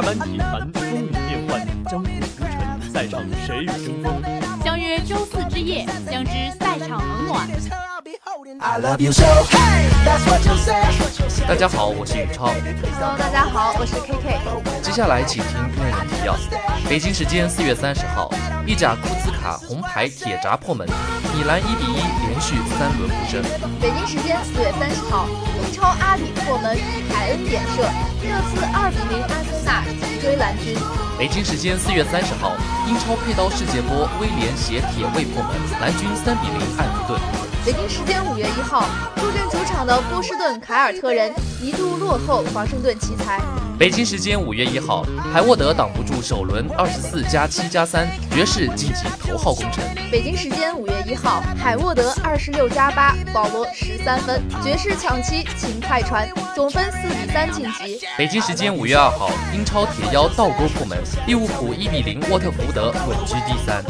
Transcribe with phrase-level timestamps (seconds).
[0.00, 4.22] 二班体坛风云变幻，江湖浮沉，赛场谁与争锋？
[4.64, 7.46] 相约周四之夜，相知赛场冷暖。
[11.50, 12.46] 大家好，我是宇超。
[12.94, 14.38] Hello，大家好，我是 KK。
[14.80, 16.36] 接下来请听内容提要：
[16.88, 18.30] 北京时间四月三十号，
[18.64, 20.86] 意甲库兹卡红牌铁闸破门，
[21.34, 23.42] 米兰一比一连续三轮不胜。
[23.82, 25.26] 北京时间四月三十号，
[25.58, 26.78] 英超阿里破门，
[27.10, 27.82] 凯恩点射，
[28.22, 30.78] 热刺二比零阿森纳紧追蓝军。
[31.18, 32.52] 北京时间四月三十号，
[32.86, 35.50] 英超佩刀世界波，威廉携铁卫破门，
[35.82, 37.20] 蓝军三比零艾弗顿。
[37.62, 41.30] 北京时间五月一号，坐镇主场的波士顿凯尔特人
[41.62, 43.40] 一度落后华盛顿奇才。
[43.78, 49.82] 北京时间五月一号，海沃德挡不住首轮二十四加七加三，爵士晋级头号功臣。
[50.10, 58.00] 北京时间五月一号，海沃德二十六加八，保罗十三分，爵士抢七擒快船，总分四比三晋级。
[58.18, 63.82] 北京时间五月二号，英超铁腰倒钩破门，利物浦一比零沃特福德稳居第三。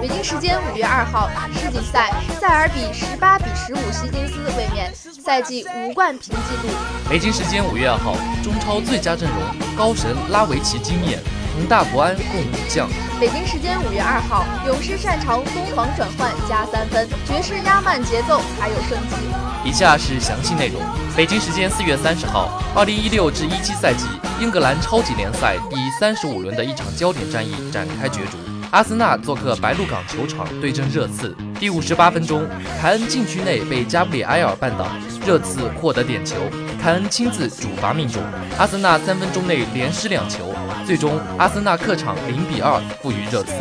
[0.00, 6.74] 北京时间五月二号，世锦赛，塞尔比十八比十五希金斯卫冕，赛季五冠平纪录。
[7.08, 9.38] 北京时间五月二号，中超最佳阵容，
[9.76, 11.20] 高神拉维奇惊艳，
[11.54, 12.88] 恒大国安共五将。
[13.20, 19.14] 北京时间五月二号，勇士擅长攻防转换加三分，爵士压慢节奏才有生机。
[19.64, 20.82] 以下是详细内容。
[21.16, 24.04] 北京时间四月三十号，二零一六至一七赛季
[24.40, 28.57] 英格兰超级联赛第三十五轮的一场焦点战役展开角逐。
[28.70, 31.34] 阿森纳做客白鹿港球场对阵热刺。
[31.58, 32.46] 第五十八分钟，
[32.80, 34.86] 凯恩禁区内被加布里埃尔绊倒，
[35.26, 36.36] 热刺获得点球，
[36.80, 38.22] 凯恩亲自主罚命中。
[38.58, 40.54] 阿森纳三分钟内连失两球，
[40.88, 43.52] 最终阿森纳客场零比二负于热刺。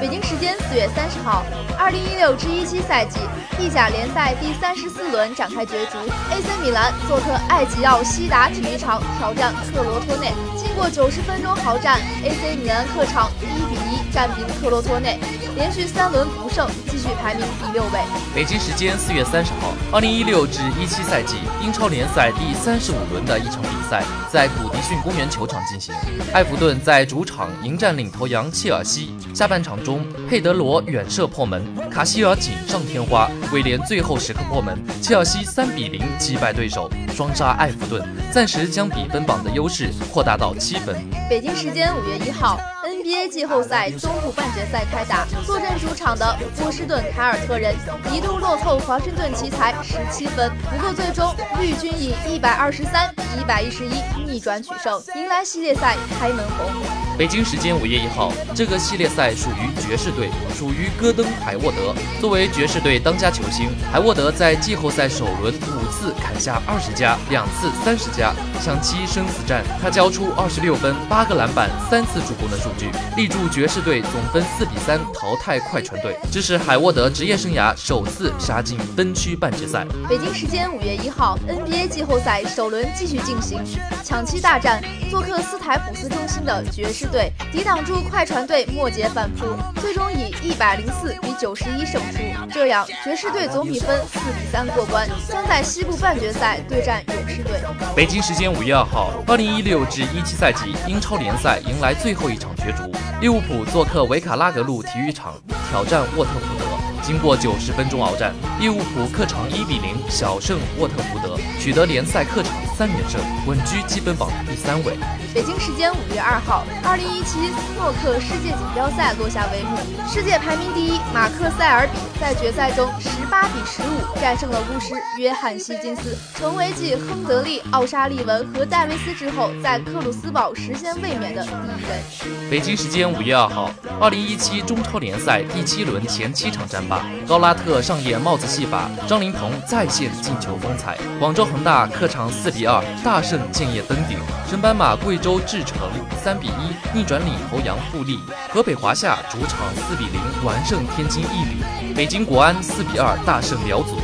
[0.00, 1.44] 北京时间四月三十号，
[1.78, 3.20] 二零一六至一七赛季
[3.60, 5.98] 意甲联赛第三十四轮展开角逐
[6.34, 10.32] ，AC 米兰做客埃吉奥西达体育场挑战克罗托内。
[10.56, 13.94] 经过九十分钟鏖战，AC 米兰客场一比一。
[14.14, 15.18] 战平克罗托内，
[15.56, 18.00] 连续三轮不胜，继续排名第六位。
[18.34, 25.94] 北京时间四月三十号，二零一六至一七赛季英超联赛第三十五轮的一场比赛在古迪逊公园球场进行。
[26.32, 29.14] 埃弗顿在主场迎战领头羊切尔西。
[29.32, 40.96] 下半场中，佩德罗远射破门，卡希尔锦上添花，威廉最后时刻破门，切尔西三比零击败对手，双杀埃弗顿，暂时将比分榜的优势扩大到七分。
[41.30, 42.58] 北京时间五月一号。
[43.04, 47.74] NBA 季后赛东部半决赛开打，坐镇主场的波士顿凯尔特人
[48.10, 57.03] 一度落后华盛顿奇才十七分，不过最终绿军以一百二十三比一百一十一逆转取胜，迎来系列赛开门红。
[57.16, 61.94] 北京时间五月一号，这个系列赛属于爵士队，属于戈登海沃德。
[62.20, 72.90] 作为爵士队当家球星，海沃德在季后赛首轮五次砍下二十加，两次三十加，抢七生死战，他交出二十六分、八个篮板、三次助攻的数据。
[73.16, 79.86] 力助爵士队总分四比三淘汰快船队，这是海沃德职业生涯首次杀进分区半决赛。
[80.08, 83.62] 北京时间五月一号，NBA 季后赛首轮继续进行，
[84.02, 89.46] 抢七大战，做客斯台普斯中心的爵士队抵挡住快船队末节反扑，
[89.80, 92.18] 最终以一百零四比九十一胜出。
[92.52, 97.60] 这样，爵士队总比分四比三过关，将在西部半决赛对战勇士队。
[97.94, 102.90] 北京时间五月二号，二零一六至一七赛季英超联赛迎来最后一场角逐。
[103.20, 105.34] 利物浦做客维卡拉格路体育场
[105.70, 106.64] 挑战沃特福德。
[107.02, 114.94] 经过九十分钟鏖战，利物浦客场一比零小胜沃特福德，取得联赛客场三连胜，稳居积分榜第三位。
[115.32, 132.50] 北京时间五月二号，二零一七斯诺克世界锦标赛落下帷幕，世界排名第一马克塞尔比在决赛中十八比十五战胜了巫师约翰希金斯，成为继亨德利、奥沙利文和戴维斯之后，在克鲁斯堡实现卫冕的第一人。
[132.50, 133.70] 北京时间五月二号，
[134.00, 137.04] 二零一七中超联赛第七轮前七场战罢。
[137.26, 140.96] 高拉特上演帽子戏法，张琳芃再现进球风采。
[141.18, 144.18] 广州恒大客场四比二大胜建业登顶，
[144.48, 145.78] 神班马贵州智诚
[146.22, 148.18] 三比一逆转领头羊富力，
[148.50, 153.96] 河北华夏主场四比零完胜天津毅力，北京国安四比二大胜辽足。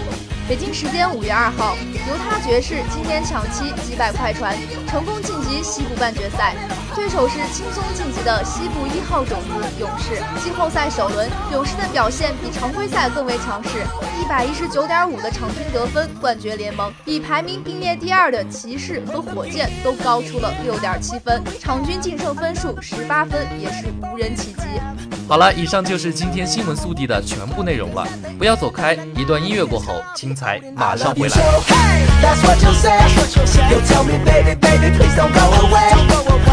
[0.50, 1.76] 北京时间五月二号，
[2.08, 4.52] 犹他爵士今天抢七击败快船，
[4.88, 6.56] 成功晋级西部半决赛。
[6.93, 10.20] 对手是轻松晋级的西部一号种子勇士。
[10.43, 13.87] 季后赛首轮，勇士的表现比常规赛更为强势，
[14.20, 25.19] 一百一十九点五的场均得分冠绝联盟，比排名并列第二的骑士和火箭都高出了六点七分，场均净胜分数十八分也是无人企及。
[25.31, 28.05] 好了以上就是今天新闻速递的全部内容了
[28.37, 31.37] 不要走开一段音乐过后精彩马上回来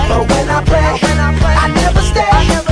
[0.08, 2.67] But when I play, when i play i never stay i never